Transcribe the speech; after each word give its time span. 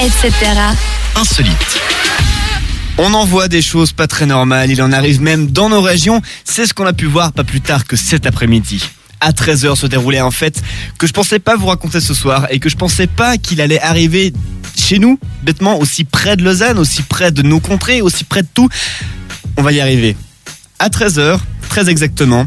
etc. 0.00 0.32
Insolite. 1.16 1.80
On 2.98 3.14
en 3.14 3.24
voit 3.24 3.48
des 3.48 3.62
choses 3.62 3.92
pas 3.92 4.06
très 4.06 4.26
normales, 4.26 4.70
il 4.70 4.80
en 4.80 4.92
arrive 4.92 5.20
même 5.20 5.50
dans 5.50 5.68
nos 5.68 5.80
régions, 5.80 6.22
c'est 6.44 6.66
ce 6.66 6.74
qu'on 6.74 6.86
a 6.86 6.92
pu 6.92 7.06
voir 7.06 7.32
pas 7.32 7.44
plus 7.44 7.60
tard 7.60 7.84
que 7.84 7.96
cet 7.96 8.26
après-midi. 8.26 8.82
À 9.20 9.32
13h 9.32 9.74
se 9.76 9.86
déroulait 9.86 10.18
un 10.18 10.30
fait 10.30 10.62
que 10.98 11.06
je 11.08 11.12
pensais 11.12 11.40
pas 11.40 11.56
vous 11.56 11.66
raconter 11.66 12.00
ce 12.00 12.14
soir 12.14 12.46
et 12.50 12.60
que 12.60 12.68
je 12.68 12.76
pensais 12.76 13.08
pas 13.08 13.38
qu'il 13.38 13.60
allait 13.60 13.80
arriver 13.80 14.32
chez 14.76 15.00
nous, 15.00 15.18
bêtement, 15.42 15.78
aussi 15.78 16.04
près 16.04 16.36
de 16.36 16.44
Lausanne, 16.44 16.78
aussi 16.78 17.02
près 17.02 17.32
de 17.32 17.42
nos 17.42 17.58
contrées, 17.58 18.00
aussi 18.00 18.22
près 18.22 18.42
de 18.42 18.48
tout. 18.52 18.68
On 19.56 19.62
va 19.62 19.72
y 19.72 19.80
arriver. 19.80 20.16
À 20.78 20.88
13h, 20.88 21.40
très 21.68 21.88
exactement, 21.88 22.46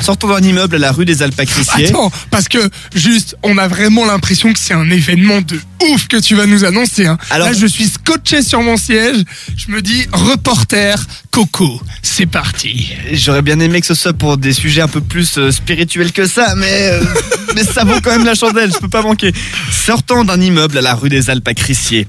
sortant 0.00 0.28
d'un 0.28 0.40
immeuble 0.40 0.76
à 0.76 0.78
la 0.78 0.92
rue 0.92 1.04
des 1.04 1.22
Alpacrissiers. 1.22 1.88
Attends, 1.88 2.10
parce 2.30 2.48
que 2.48 2.58
juste, 2.94 3.36
on 3.42 3.58
a 3.58 3.68
vraiment 3.68 4.04
l'impression 4.04 4.52
que 4.52 4.58
c'est 4.58 4.74
un 4.74 4.90
événement 4.90 5.40
de 5.40 5.60
ouf 5.90 6.08
que 6.08 6.16
tu 6.18 6.34
vas 6.34 6.46
nous 6.46 6.64
annoncer. 6.64 7.06
Hein. 7.06 7.18
Alors- 7.30 7.48
Là, 7.48 7.54
je 7.54 7.66
suis 7.66 7.86
scotché 7.86 8.42
sur 8.42 8.62
mon 8.62 8.76
siège. 8.76 9.24
Je 9.56 9.70
me 9.72 9.80
dis, 9.82 10.06
reporter, 10.12 11.02
Coco, 11.30 11.80
c'est 12.02 12.26
parti. 12.26 12.92
J'aurais 13.12 13.42
bien 13.42 13.60
aimé 13.60 13.80
que 13.80 13.86
ce 13.86 13.94
soit 13.94 14.12
pour 14.12 14.36
des 14.36 14.52
sujets 14.52 14.82
un 14.82 14.88
peu 14.88 15.00
plus 15.00 15.38
euh, 15.38 15.50
spirituels 15.50 16.12
que 16.12 16.26
ça, 16.26 16.54
mais, 16.56 16.88
euh, 16.88 17.02
mais 17.54 17.64
ça 17.64 17.84
vaut 17.84 18.00
quand 18.02 18.10
même 18.10 18.24
la 18.24 18.34
chandelle, 18.34 18.72
je 18.72 18.78
peux 18.78 18.88
pas 18.88 19.02
manquer. 19.02 19.32
Sortant 19.70 20.24
d'un 20.24 20.40
immeuble 20.40 20.78
à 20.78 20.82
la 20.82 20.94
rue 20.94 21.08
des 21.08 21.22
Crissier, 21.56 22.06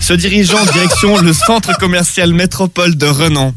se 0.00 0.12
dirigeant 0.12 0.58
en 0.60 0.66
direction 0.72 1.18
le 1.18 1.32
centre 1.32 1.76
commercial 1.78 2.32
métropole 2.34 2.96
de 2.96 3.06
Renan, 3.06 3.54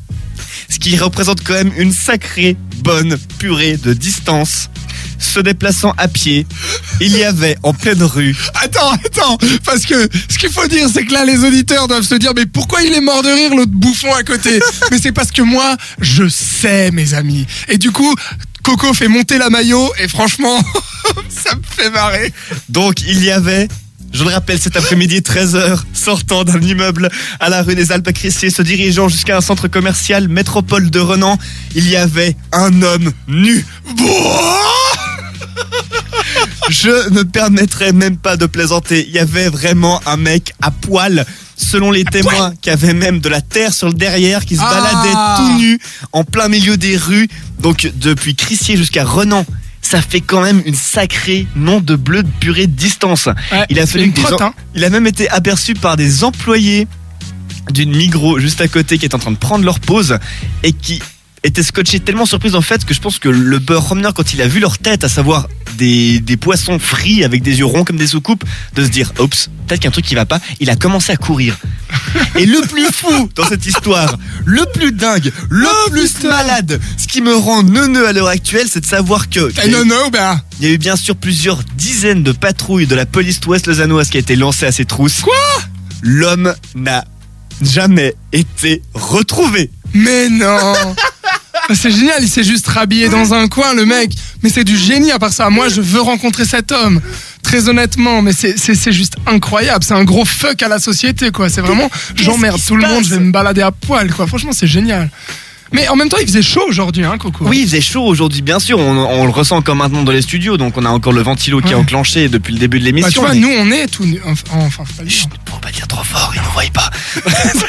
ce 0.70 0.80
qui 0.80 0.98
représente 0.98 1.44
quand 1.44 1.54
même 1.54 1.72
une 1.78 1.94
sacrée 1.94 2.56
bonne 2.78 3.18
purée 3.40 3.78
de 3.78 3.94
distance. 3.94 4.70
Se 5.20 5.40
déplaçant 5.40 5.94
à 5.98 6.08
pied, 6.08 6.46
il 7.02 7.16
y 7.18 7.24
avait 7.24 7.58
en 7.64 7.74
pleine 7.74 8.04
rue 8.04 8.36
Attends, 8.56 8.92
attends, 8.92 9.38
parce 9.66 9.86
que 9.86 10.08
ce 10.30 10.38
qu'il 10.38 10.50
faut 10.50 10.68
dire, 10.68 10.88
c'est 10.94 11.06
que 11.06 11.14
là, 11.14 11.26
les 11.26 11.44
auditeurs 11.44 11.88
doivent 11.88 12.04
se 12.04 12.16
dire, 12.16 12.34
mais 12.36 12.46
pourquoi 12.46 12.84
il 12.84 12.94
est 12.94 13.02
mort 13.02 13.24
de 13.24 13.30
rire, 13.30 13.56
l'autre 13.56 13.72
bouffon 13.72 14.14
à 14.14 14.24
côté? 14.24 14.60
Mais 14.91 14.99
c'est 14.99 15.12
parce 15.12 15.32
que 15.32 15.41
moi, 15.41 15.76
je 15.99 16.27
sais, 16.27 16.92
mes 16.92 17.14
amis. 17.14 17.46
Et 17.68 17.77
du 17.77 17.92
coup, 17.92 18.14
Coco 18.64 18.94
fait 18.94 19.08
monter 19.08 19.38
la 19.38 19.49
maillot, 19.49 19.92
et 19.99 20.08
franchement, 20.08 20.60
ça 21.30 21.55
me 21.55 21.62
fait 21.64 21.90
marrer. 21.90 22.34
Donc 22.70 23.02
il 23.08 23.24
y 23.24 23.32
avait, 23.32 23.68
je 24.13 24.24
le 24.24 24.30
rappelle, 24.32 24.60
cet 24.60 24.76
après-midi 24.77 25.20
13h, 25.20 25.80
sortant 25.94 26.44
d'un 26.44 26.60
immeuble 26.62 27.10
à 27.40 27.50
la 27.50 27.62
rue 27.62 27.76
des 27.76 27.91
Alpes 27.91 28.12
Crissier, 28.14 28.49
se 28.49 28.62
dirigeant 28.62 29.10
jusqu'à 29.10 29.38
un 29.38 29.41
centre 29.41 29.68
commercial 29.68 30.27
métropole 30.27 30.90
de 30.90 30.99
Renan, 30.99 31.38
il 31.76 31.88
y 31.88 31.96
avait 31.96 32.36
un 32.52 32.82
homme 32.82 33.12
nu. 33.27 33.66
Je 36.70 37.10
ne 37.12 37.24
permettrai 37.24 37.94
même 37.94 38.18
pas 38.18 38.36
de 38.38 38.46
plaisanter, 38.46 39.05
il 39.08 39.14
y 39.14 39.20
avait 39.20 39.49
vraiment 39.49 40.02
un 40.05 40.18
mec 40.18 40.54
à 40.62 40.71
poil. 40.71 41.26
Selon 41.60 41.90
les 41.92 42.04
témoins, 42.04 42.54
qui 42.62 42.70
avait 42.70 42.94
même 42.94 43.20
de 43.20 43.30
la 43.30 43.42
terre 43.42 43.74
sur 43.74 43.88
le 43.88 43.94
derrière, 43.96 44.46
qui 44.46 44.55
se 44.55 44.62
Ah. 44.64 44.70
baladait 44.70 45.38
tout 45.38 45.58
nu 45.60 45.80
en 46.12 46.24
plein 46.24 46.49
milieu 46.49 46.77
des 46.77 46.98
rues. 46.98 47.27
Donc 47.60 47.92
depuis 47.96 48.36
Crissier 48.36 48.77
jusqu'à 48.77 49.04
Renan, 49.04 49.44
ça 49.90 50.02
fait 50.02 50.20
quand 50.21 50.41
même 50.41 50.62
une 50.66 50.76
sacrée 50.76 51.48
nom 51.55 51.80
de 51.80 51.96
bleu 51.96 52.24
de 52.24 52.30
purée 52.40 52.68
de 52.68 52.74
distance. 52.76 53.30
Il 53.70 53.80
a 53.80 53.85
fallu 53.88 54.12
que 54.12 54.20
en- 54.34 54.48
hein. 54.48 54.54
Il 54.76 54.84
a 54.84 54.90
même 54.90 55.07
été 55.07 55.30
aperçu 55.30 55.76
par 55.76 55.96
des 55.96 56.24
employés 56.26 56.88
d'une 57.71 57.96
Migros 57.96 58.40
juste 58.40 58.60
à 58.60 58.68
côté 58.68 58.98
qui 58.98 59.05
est 59.05 59.15
en 59.15 59.20
train 59.20 59.32
de 59.32 59.38
prendre 59.38 59.63
leur 59.63 59.80
pause 59.80 60.18
et 60.63 60.74
qui 60.74 61.02
étaient 61.43 61.63
scotchés 61.63 61.99
tellement 62.02 62.26
surpris 62.26 62.54
en 62.55 62.62
fait 62.62 62.84
que 62.84 62.93
je 62.93 62.99
pense 62.99 63.20
que 63.20 63.30
le 63.30 63.60
beurre 63.60 63.85
promeneur 63.85 64.13
quand 64.13 64.34
il 64.34 64.41
a 64.41 64.47
vu 64.47 64.59
leur 64.59 64.78
tête, 64.78 65.03
à 65.06 65.09
savoir 65.09 65.47
des, 65.78 66.19
des 66.19 66.35
poissons 66.35 66.80
frits 66.80 67.24
avec 67.24 67.41
des 67.41 67.59
yeux 67.59 67.66
ronds 67.66 67.84
comme 67.85 67.97
des 67.97 68.08
soucoupes, 68.08 68.44
de 68.75 68.84
se 68.84 68.90
dire 68.90 69.13
oups, 69.22 69.50
peut-être 69.68 69.80
qu'il 69.80 69.85
y 69.85 69.88
a 69.88 69.90
un 69.90 69.91
truc 69.91 70.06
qui 70.06 70.16
va 70.16 70.25
pas, 70.25 70.41
il 70.59 70.69
a 70.69 70.75
commencé 70.75 71.12
à 71.13 71.18
courir. 71.18 71.58
Et 72.35 72.46
le 72.46 72.59
plus 72.68 72.88
fou 72.91 73.30
dans 73.35 73.46
cette 73.46 73.66
histoire, 73.66 74.18
le 74.50 74.66
plus 74.73 74.94
dingue, 74.94 75.31
le 75.50 75.67
Oh, 75.69 75.90
plus 75.91 76.13
putain. 76.13 76.29
malade, 76.29 76.79
ce 76.97 77.06
qui 77.07 77.22
me 77.22 77.35
rend 77.35 77.63
neuneux 77.63 78.08
à 78.08 78.13
l'heure 78.13 78.30
actuelle, 78.30 78.68
c'est 78.72 78.80
de 78.80 78.85
savoir 78.85 79.30
que 79.30 79.52
Eh 79.63 79.69
non, 79.69 79.84
non, 79.85 80.08
ben, 80.09 80.41
il 80.59 80.68
y 80.68 80.72
a 80.72 80.74
eu 80.74 80.78
bien 80.78 80.96
sûr 80.96 81.18
plusieurs 81.18 81.62
dizaines 81.75 82.24
de 82.24 82.31
patrouilles 82.31 82.88
de 82.88 82.96
la 82.96 83.06
police 83.06 83.40
ouest 83.46 83.68
lausannoise 83.68 84.09
qui 84.09 84.16
a 84.16 84.22
été 84.22 84.38
lancée 84.38 84.66
à 84.66 84.72
ses 84.72 84.86
trousses. 84.86 85.19
Quoi? 85.22 85.36
L'homme 86.02 86.53
n'a 86.75 87.03
jamais 87.62 88.16
été 88.31 88.81
retrouvé. 88.94 89.69
mais 89.94 90.30
non 90.30 90.74
C'est 91.75 91.91
génial, 91.91 92.24
il 92.24 92.30
s'est 92.30 92.46
juste 92.46 92.66
rhabillé 92.68 93.09
dans 93.09 93.34
un 93.34 93.50
coin, 93.50 93.74
le 93.74 93.86
mec. 93.86 94.12
Mais 94.41 94.50
c'est 94.50 94.63
du 94.63 94.78
génie 94.78 95.12
à 95.12 95.19
part 95.19 95.34
ça. 95.34 95.50
Moi, 95.50 95.68
je 95.68 95.81
veux 95.81 96.00
rencontrer 96.00 96.46
cet 96.46 96.72
homme. 96.72 97.02
Très 97.47 97.69
honnêtement, 97.69 98.22
mais 98.22 98.34
c'est- 98.34 98.91
juste 98.91 99.16
incroyable. 99.25 99.84
C'est 99.84 99.94
un 99.94 100.03
gros 100.03 100.25
fuck 100.25 100.62
à 100.62 100.68
la 100.68 100.80
société, 100.80 101.31
quoi. 101.31 101.50
C'est 101.50 101.62
vraiment, 101.62 101.90
j'emmerde 102.16 102.59
tout 102.68 102.75
le 102.75 102.85
monde, 102.85 103.06
je 103.06 103.12
vais 103.16 103.19
me 103.22 103.31
balader 103.31 103.62
à 103.62 103.72
poil, 103.72 104.12
quoi. 104.12 104.28
Franchement, 104.28 104.52
c'est 104.52 104.68
génial. 104.68 105.09
Mais 105.74 105.88
en 105.88 105.96
même 105.96 106.09
temps, 106.09 106.18
il 106.19 106.28
faisait 106.28 106.41
chaud 106.41 106.63
aujourd'hui, 106.68 107.03
hein, 107.06 107.18
Coco. 107.18 107.46
Oui, 107.47 107.59
il 107.59 107.66
faisait 107.68 107.81
chaud 107.81 108.03
aujourd'hui, 108.06 108.41
bien 108.41 108.59
sûr. 108.59 108.80
On, 108.80 108.97
on 108.97 109.25
le 109.25 109.31
ressent 109.31 109.62
comme 109.62 109.78
maintenant 109.80 110.03
dans 110.03 110.12
les 110.12 110.22
studios, 110.22 110.57
donc 110.57 110.78
on 110.78 110.84
a 110.86 110.90
encore 110.90 111.13
le 111.13 111.22
ventilo 111.22 111.62
qui 111.62 111.72
est 111.72 111.75
enclenché 111.75 112.28
depuis 112.30 112.53
le 112.53 112.59
début 112.59 112.80
de 112.80 112.84
Bah, 112.86 112.90
tu 112.90 112.96
l'émission. 112.96 113.22
vois, 113.22 113.34
mais- 113.34 113.40
nous, 113.40 113.50
on 113.50 113.72
est 113.72 113.88
tout. 113.88 114.06
Enfin, 114.25 114.44
enfin, 114.52 114.84
faut 114.86 114.94
pas 114.94 115.03
le 115.03 115.09
dire. 115.09 115.18
Chut, 115.18 115.30
pas 115.62 115.72
dire 115.72 115.88
trop 115.88 116.03
fort, 116.03 116.34
ils 116.36 116.41
ne 116.41 116.47
voient 116.53 116.63
pas. 116.74 116.90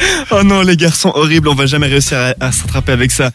oh 0.30 0.42
non, 0.42 0.62
les 0.62 0.76
garçons 0.76 1.12
horribles, 1.14 1.48
on 1.48 1.54
va 1.54 1.66
jamais 1.66 1.86
réussir 1.86 2.16
à, 2.18 2.46
à 2.46 2.52
s'attraper 2.52 2.92
avec 2.92 3.10
ça. 3.12 3.30